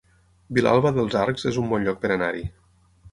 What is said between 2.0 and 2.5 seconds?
per anar-hi